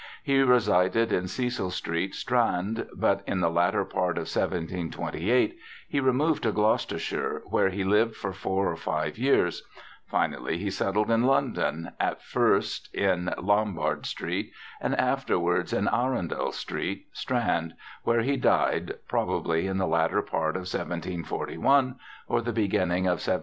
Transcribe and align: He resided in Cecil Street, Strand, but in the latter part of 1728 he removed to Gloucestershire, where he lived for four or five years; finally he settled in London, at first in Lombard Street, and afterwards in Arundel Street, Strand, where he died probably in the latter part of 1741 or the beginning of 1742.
He 0.23 0.41
resided 0.41 1.13
in 1.13 1.27
Cecil 1.27 1.69
Street, 1.69 2.15
Strand, 2.15 2.87
but 2.95 3.21
in 3.27 3.39
the 3.39 3.51
latter 3.51 3.85
part 3.85 4.17
of 4.17 4.23
1728 4.23 5.57
he 5.87 5.99
removed 5.99 6.41
to 6.41 6.51
Gloucestershire, 6.51 7.43
where 7.45 7.69
he 7.69 7.83
lived 7.83 8.15
for 8.15 8.33
four 8.33 8.67
or 8.71 8.75
five 8.75 9.19
years; 9.19 9.61
finally 10.07 10.57
he 10.57 10.71
settled 10.71 11.11
in 11.11 11.25
London, 11.27 11.91
at 11.99 12.23
first 12.23 12.89
in 12.95 13.31
Lombard 13.37 14.07
Street, 14.07 14.51
and 14.81 14.95
afterwards 14.99 15.71
in 15.71 15.87
Arundel 15.87 16.51
Street, 16.51 17.05
Strand, 17.13 17.75
where 18.01 18.21
he 18.21 18.37
died 18.37 18.95
probably 19.07 19.67
in 19.67 19.77
the 19.77 19.85
latter 19.85 20.23
part 20.23 20.55
of 20.55 20.61
1741 20.61 21.97
or 22.27 22.41
the 22.41 22.51
beginning 22.51 23.05
of 23.05 23.21
1742. 23.21 23.39